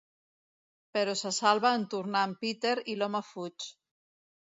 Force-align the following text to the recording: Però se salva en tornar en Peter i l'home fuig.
Però 0.97 1.13
se 1.19 1.31
salva 1.39 1.73
en 1.79 1.85
tornar 1.91 2.23
en 2.29 2.33
Peter 2.45 2.73
i 2.95 2.97
l'home 3.03 3.21
fuig. 3.29 3.69